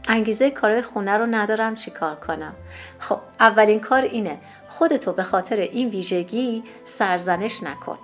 انگیزه 0.08 0.50
کارهای 0.50 0.82
خونه 0.82 1.16
رو 1.16 1.26
ندارم 1.26 1.74
چی 1.74 1.90
کار 1.90 2.16
کنم. 2.16 2.54
خب 2.98 3.18
اولین 3.40 3.80
کار 3.80 4.02
اینه. 4.02 4.38
خودتو 4.68 5.12
به 5.12 5.22
خاطر 5.22 5.56
این 5.56 5.88
ویژگی 5.88 6.62
سرزنش 6.84 7.62
نکن. 7.62 7.98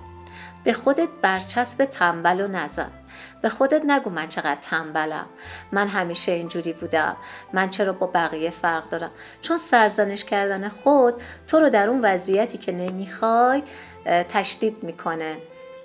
به 0.64 0.72
خودت 0.72 1.08
برچسب 1.22 1.84
تنبل 1.84 2.40
و 2.40 2.48
نزن. 2.48 2.90
به 3.42 3.48
خودت 3.48 3.82
نگو 3.84 4.10
من 4.10 4.28
چقدر 4.28 4.60
تنبلم. 4.60 5.26
من 5.72 5.88
همیشه 5.88 6.32
اینجوری 6.32 6.72
بودم. 6.72 7.16
من 7.52 7.70
چرا 7.70 7.92
با 7.92 8.06
بقیه 8.06 8.50
فرق 8.50 8.88
دارم؟ 8.88 9.10
چون 9.42 9.58
سرزنش 9.58 10.24
کردن 10.24 10.68
خود 10.68 11.14
تو 11.46 11.60
رو 11.60 11.70
در 11.70 11.88
اون 11.88 12.00
وضعیتی 12.04 12.58
که 12.58 12.72
نمی‌خوای 12.72 13.62
تشدید 14.04 14.82
می‌کنه. 14.82 15.36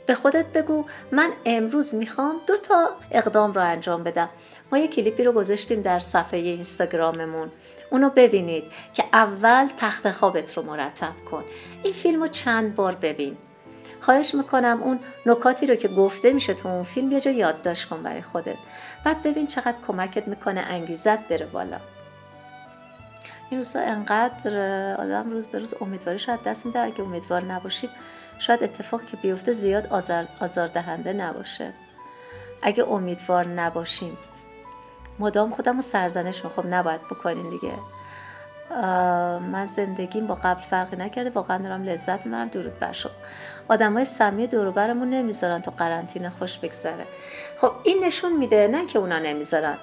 به 0.05 0.15
خودت 0.15 0.45
بگو 0.45 0.85
من 1.11 1.31
امروز 1.45 1.95
می‌خوام 1.95 2.35
دو 2.47 2.57
تا 2.57 2.89
اقدام 3.11 3.53
رو 3.53 3.61
انجام 3.61 4.03
بدم. 4.03 4.29
ما 4.71 4.77
یه 4.77 4.87
کلیپی 4.87 5.23
رو 5.23 5.31
گذاشتیم 5.31 5.81
در 5.81 5.99
صفحه 5.99 6.39
اینستاگراممون. 6.39 7.51
اونو 7.91 8.09
ببینید 8.09 8.63
که 8.93 9.03
اول 9.13 9.69
تخت 9.77 10.11
خوابت 10.11 10.57
رو 10.57 10.63
مرتب 10.63 11.13
کن. 11.31 11.43
این 11.83 11.93
فیلم 11.93 12.21
رو 12.21 12.27
چند 12.27 12.75
بار 12.75 12.95
ببین. 12.95 13.37
خواهش 14.03 14.35
می‌کنم 14.35 14.79
اون 14.83 14.99
نکاتی 15.25 15.67
رو 15.67 15.75
که 15.75 15.87
گفته 15.87 16.33
میشه 16.33 16.53
تو 16.53 16.69
اون 16.69 16.83
فیلم 16.83 17.11
یه 17.11 17.19
جا 17.19 17.31
یادداشت 17.31 17.89
کن 17.89 18.03
برای 18.03 18.21
خودت. 18.21 18.57
بعد 19.03 19.23
ببین 19.23 19.47
چقدر 19.47 19.77
کمکت 19.87 20.27
می‌کنه 20.27 20.61
انگیزت 20.61 21.27
بره 21.27 21.45
بالا. 21.45 21.77
این 23.49 23.59
روزا 23.59 23.79
انقدر 23.79 24.51
آدم 24.99 25.31
روز 25.31 25.47
به 25.47 25.59
روز 25.59 25.73
امیدواری 25.81 26.19
شاید 26.19 26.43
دست 26.43 26.65
میده 26.65 26.79
اگه 26.79 27.01
امیدوار 27.01 27.43
نباشیم 27.43 27.89
شاید 28.39 28.63
اتفاق 28.63 29.05
که 29.05 29.17
بیفته 29.17 29.53
زیاد 29.53 29.87
آزار, 29.87 30.27
آزاردهنده 30.41 31.13
نباشه. 31.13 31.73
اگه 32.61 32.83
امیدوار 32.89 33.47
نباشیم 33.47 34.17
مدام 35.19 35.49
خودم 35.49 35.75
رو 35.75 35.81
سرزنش 35.81 36.45
می‌خوام. 36.45 36.73
نباید 36.73 37.01
بکنین 37.01 37.49
دیگه. 37.49 37.73
من 39.51 39.65
زندگیم 39.65 40.27
با 40.27 40.35
قبل 40.35 40.61
فرقی 40.61 40.95
نکرده. 40.95 41.29
واقعا 41.29 41.57
دارم 41.57 41.83
لذت 41.83 42.25
می‌برم. 42.25 42.47
درود 42.47 42.79
بر 42.79 42.91
شما. 42.91 43.11
آدمای 43.67 44.05
سمی 44.05 44.47
دوروبرمون 44.47 45.09
نمی‌ذارن 45.09 45.61
تو 45.61 45.71
قرنطینه 45.71 46.29
خوش 46.29 46.57
بگذره. 46.59 47.05
خب 47.57 47.71
این 47.83 48.03
نشون 48.03 48.37
میده 48.37 48.67
نه 48.67 48.85
که 48.85 48.99
اونا 48.99 49.19
نمی‌ذارن. 49.19 49.77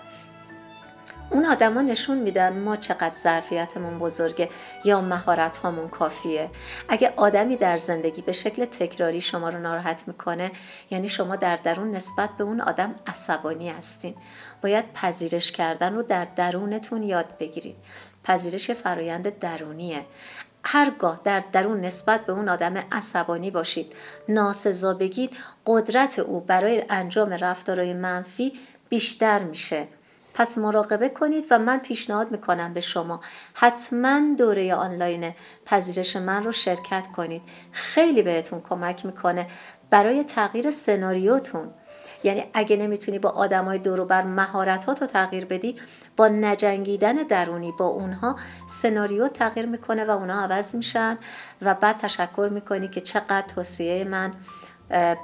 اون 1.33 1.47
آدما 1.47 1.81
نشون 1.81 2.19
میدن 2.19 2.59
ما 2.59 2.77
چقدر 2.77 3.15
ظرفیتمون 3.15 3.99
بزرگه 3.99 4.49
یا 4.85 5.01
مهارت 5.01 5.57
هامون 5.57 5.89
کافیه. 5.89 6.51
اگه 6.89 7.13
آدمی 7.17 7.57
در 7.57 7.77
زندگی 7.77 8.23
به 8.23 8.33
شکل 8.33 8.65
تکراری 8.65 9.21
شما 9.21 9.49
رو 9.49 9.59
ناراحت 9.59 10.05
می‌کنه 10.07 10.51
یعنی 10.91 11.09
شما 11.09 11.37
در 11.37 11.57
درون 11.57 11.91
نسبت 11.91 12.31
به 12.39 12.45
اون 12.45 12.61
آدم 12.61 12.95
عصبانی 13.07 13.71
هستین. 13.71 14.15
باید 14.63 14.93
پذیرش 14.93 15.53
کردن 15.53 15.95
رو 15.95 16.03
در 16.03 16.25
درونتون 16.37 17.03
یاد 17.03 17.39
بگیرید 17.39 17.77
پذیرش 18.25 18.71
فرایند 18.71 19.39
درونیه. 19.39 20.05
هرگاه 20.65 21.21
در 21.25 21.45
درون 21.53 21.81
نسبت 21.81 22.27
به 22.27 22.33
اون 22.33 22.49
آدم 22.49 22.77
عصبانی 22.93 23.51
باشید 23.51 23.93
ناسزا 24.29 24.95
بگید 24.95 25.37
قدرت 25.67 26.19
او 26.19 26.41
برای 26.41 26.85
انجام 26.91 27.33
رفتارهای 27.33 27.93
منفی 27.95 28.53
بیشتر 28.89 29.43
میشه. 29.43 29.87
پس 30.35 30.59
مراقبه 30.59 31.09
کنید 31.09 31.47
و 31.51 31.59
من 31.59 31.79
پیشنهاد 31.79 32.31
می‌کنم 32.31 32.75
به 32.75 32.81
شما 32.81 33.21
حتما 33.55 34.21
دوره 34.39 34.75
آنلاین 34.75 35.35
پذیرش 35.67 36.17
من 36.17 36.43
رو 36.45 36.53
شرکت 36.53 37.07
کنید. 37.17 37.43
خیلی 37.73 38.23
بهتون 38.23 38.61
کمک 38.61 39.07
می‌کنه 39.07 39.47
برای 39.91 40.25
تغییر 40.25 40.71
سناریوتون. 40.71 41.71
یعنی 42.25 42.45
اگه 42.55 42.77
نمی‌تونی 42.77 43.19
با 43.19 43.31
آدمای 43.31 43.79
دور 43.79 44.05
بر 44.05 44.23
رو 44.87 45.07
تغییر 45.07 45.45
بدی 45.45 45.77
با 46.17 46.29
نجنگیدن 46.29 47.13
درونی 47.13 47.73
با 47.79 47.87
اونها 47.87 48.37
سناریو 48.69 49.29
تغییر 49.29 49.67
می‌کنه 49.67 50.05
و 50.05 50.11
اونها 50.11 50.41
عوض 50.41 50.75
میشن 50.75 51.19
و 51.63 51.75
بعد 51.75 51.97
تشکر 51.99 52.49
می‌کنی 52.53 52.89
که 52.89 53.01
چقدر 53.01 53.47
توصیه 53.55 54.05
من 54.05 54.33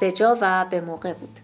به 0.00 0.12
جا 0.12 0.38
و 0.40 0.64
به 0.70 0.80
موقع 0.80 1.12
بود. 1.12 1.40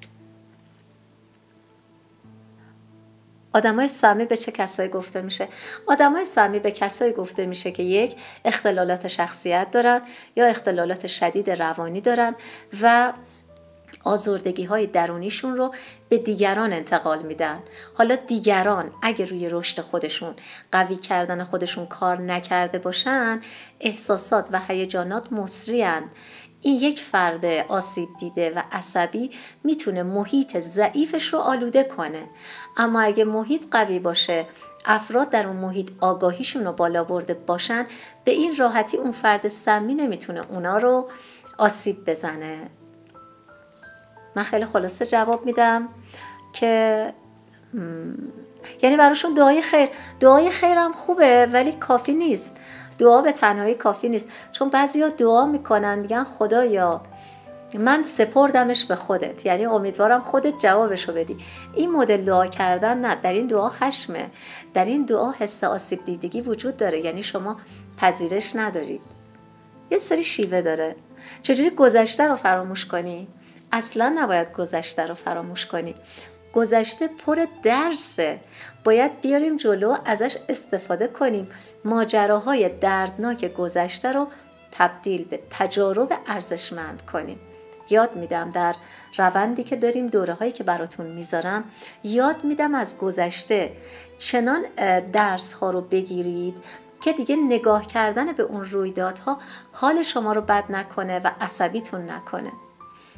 آدمای 3.54 3.88
سمی 3.88 4.24
به 4.24 4.36
چه 4.36 4.52
کسایی 4.52 4.88
گفته 4.88 5.22
میشه؟ 5.22 5.48
آدمای 5.86 6.24
سمی 6.24 6.58
به 6.58 6.70
کسایی 6.70 7.12
گفته 7.12 7.46
میشه 7.46 7.70
که 7.70 7.82
یک 7.82 8.16
اختلالات 8.44 9.08
شخصیت 9.08 9.70
دارن 9.70 10.02
یا 10.36 10.46
اختلالات 10.46 11.06
شدید 11.06 11.50
روانی 11.50 12.00
دارن 12.00 12.34
و 12.82 13.12
آزردگی 14.04 14.64
های 14.64 14.86
درونیشون 14.86 15.56
رو 15.56 15.74
به 16.08 16.18
دیگران 16.18 16.72
انتقال 16.72 17.22
میدن. 17.22 17.58
حالا 17.94 18.16
دیگران 18.16 18.90
اگه 19.02 19.24
روی 19.24 19.48
رشد 19.48 19.80
خودشون 19.80 20.34
قوی 20.72 20.96
کردن 20.96 21.44
خودشون 21.44 21.86
کار 21.86 22.20
نکرده 22.20 22.78
باشن 22.78 23.40
احساسات 23.80 24.48
و 24.52 24.60
هیجانات 24.68 25.32
مصریان 25.32 26.02
این 26.60 26.80
یک 26.80 27.00
فرد 27.00 27.44
آسیب 27.68 28.08
دیده 28.18 28.50
و 28.50 28.62
عصبی 28.72 29.30
می‌تونه 29.64 30.02
محیط 30.02 30.60
ضعیفش 30.60 31.26
رو 31.26 31.38
آلوده 31.38 31.84
کنه. 31.84 32.24
اما 32.76 33.00
اگه 33.00 33.24
محیط 33.24 33.62
قوی 33.70 33.98
باشه 33.98 34.46
افراد 34.86 35.30
در 35.30 35.46
اون 35.46 35.56
محیط 35.56 35.90
آگاهیشون 36.00 36.64
رو 36.64 36.72
بالا 36.72 37.04
برده 37.04 37.34
باشن 37.34 37.86
به 38.24 38.30
این 38.30 38.56
راحتی 38.56 38.96
اون 38.96 39.12
فرد 39.12 39.48
سمی 39.48 39.94
نمی‌تونه 39.94 40.42
اونا 40.50 40.76
رو 40.76 41.10
آسیب 41.58 42.04
بزنه. 42.10 42.70
من 44.36 44.42
خیلی 44.42 44.66
خلاصه 44.66 45.06
جواب 45.06 45.46
میدم 45.46 45.88
که 46.52 47.12
یعنی 48.82 48.96
براشون 48.96 49.34
دعای 49.34 49.62
خیر. 49.62 49.88
دعای 50.20 50.50
خیرم 50.50 50.92
خوبه 50.92 51.46
ولی 51.52 51.72
کافی 51.72 52.14
نیست. 52.14 52.56
دعا 52.98 53.22
به 53.22 53.32
تنهایی 53.32 53.74
کافی 53.74 54.08
نیست. 54.08 54.28
چون 54.52 54.70
بعضیا 54.70 55.08
دعا 55.08 55.46
می‌کنن 55.46 55.98
میگن 55.98 56.24
خدایا 56.24 57.00
من 57.78 58.04
سپردمش 58.04 58.84
به 58.84 58.96
خودت. 58.96 59.46
یعنی 59.46 59.66
امیدوارم 59.66 60.22
خودت 60.22 60.58
جوابشو 60.58 61.12
بدی. 61.12 61.36
این 61.74 61.92
مدل 61.92 62.24
دعا 62.24 62.46
کردن 62.46 62.98
نه 62.98 63.14
در 63.14 63.32
این 63.32 63.46
دعا 63.46 63.68
خشمه. 63.68 64.30
در 64.74 64.84
این 64.84 65.04
دعا 65.04 65.32
حس 65.38 65.64
آسیب 65.64 66.04
دیدگی 66.04 66.40
وجود 66.40 66.76
داره. 66.76 67.04
یعنی 67.04 67.22
شما 67.22 67.56
پذیرش 67.96 68.56
ندارید 68.56 69.00
یه 69.90 69.98
سری 69.98 70.24
شیوه 70.24 70.60
داره. 70.60 70.96
چجوری 71.42 71.70
گذشته 71.70 72.28
رو 72.28 72.36
فراموش 72.36 72.86
کنی؟ 72.86 73.28
اصلا 73.72 74.14
نباید 74.18 74.52
گذشته 74.52 75.06
رو 75.06 75.14
فراموش 75.14 75.66
کنی. 75.66 75.94
گذشته 76.54 77.08
پر 77.08 77.46
درسه. 77.62 78.40
باید 78.84 79.20
بیاریم 79.20 79.56
جلو 79.56 79.96
ازش 80.04 80.36
استفاده 80.48 81.06
کنیم. 81.06 81.48
ماجراهای 81.84 82.68
دردناک 82.68 83.54
گذشته 83.54 84.12
رو 84.12 84.26
تبدیل 84.72 85.24
به 85.24 85.40
تجارب 85.50 86.12
ارزشمند 86.26 87.02
کنیم. 87.12 87.40
یاد 87.90 88.16
میدم 88.16 88.50
در 88.50 88.74
روندی 89.18 89.62
که 89.62 89.76
داریم 89.76 90.08
دوره 90.08 90.34
هایی 90.34 90.52
که 90.52 90.64
براتون 90.64 91.06
می‌ذارم 91.06 91.64
یاد 92.04 92.44
میدم 92.44 92.74
از 92.74 92.98
گذشته. 92.98 93.72
چنان 94.18 94.62
درس 95.12 95.52
ها 95.52 95.70
رو 95.70 95.80
بگیرید 95.80 96.54
که 97.00 97.12
دیگه 97.12 97.36
نگاه 97.36 97.86
کردن 97.86 98.32
به 98.32 98.42
اون 98.42 98.64
رویدادها 98.64 99.38
حال 99.72 100.02
شما 100.02 100.32
رو 100.32 100.40
بد 100.40 100.64
نکنه 100.68 101.18
و 101.18 101.30
عصبیتون 101.40 102.10
نکنه. 102.10 102.52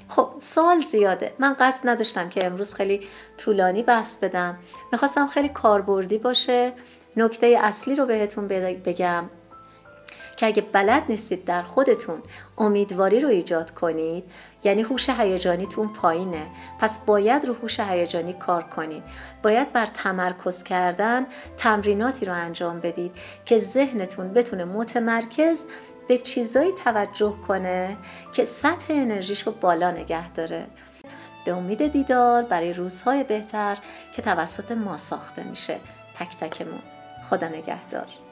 خب 0.08 0.28
سوال 0.38 0.80
زیاده. 0.80 1.32
من 1.38 1.56
قصد 1.60 1.88
نداشتم 1.88 2.28
که 2.28 2.46
امروز 2.46 2.74
خیلی 2.74 3.08
طولانی 3.36 3.82
بحث 3.82 4.16
بدم. 4.16 4.58
می‌خواستم 4.92 5.26
خیلی 5.26 5.48
کاربردی 5.48 6.18
باشه. 6.18 6.72
نکته 7.16 7.46
اصلی 7.46 7.94
رو 7.94 8.06
بهتون 8.06 8.48
بگم 8.48 9.30
که 10.36 10.46
اگه 10.46 10.62
بلد 10.62 11.02
نیستید 11.08 11.44
در 11.44 11.62
خودتون 11.62 12.22
امیدواری 12.58 13.20
رو 13.20 13.28
ایجاد 13.28 13.70
کنید 13.70 14.24
یعنی 14.64 14.82
هوش 14.82 15.10
هیجانیتون 15.10 15.88
پایینه. 15.88 16.46
پس 16.80 16.98
باید 16.98 17.44
رو 17.44 17.54
هوش 17.54 17.80
هیجانی 17.80 18.32
کار 18.32 18.62
کنید. 18.62 19.02
باید 19.42 19.72
بر 19.72 19.86
تمرکز 19.86 20.62
کردن 20.62 21.26
تمریناتی 21.56 22.26
رو 22.26 22.32
انجام 22.32 22.80
بدید 22.80 23.12
که 23.44 23.58
ذهنتون 23.58 24.32
بتونه 24.32 24.64
متمرکز 24.64 25.66
به 26.08 26.18
چیزایی 26.18 26.72
توجه 26.72 27.34
کنه 27.48 27.96
که 28.32 28.44
سطح 28.44 28.86
انرژیش 28.90 29.46
رو 29.46 29.52
بالا 29.52 29.90
نگه 29.90 30.32
داره. 30.32 30.66
به 31.44 31.52
امید 31.52 31.86
دیدار 31.86 32.42
برای 32.42 32.72
روزهای 32.72 33.24
بهتر 33.24 33.78
که 34.16 34.22
توسط 34.22 34.72
ما 34.72 34.96
ساخته 34.96 35.42
میشه. 35.42 35.80
تک 36.14 36.36
تکمون. 36.36 36.82
خدا 37.30 37.48
نگهدار. 37.48 38.23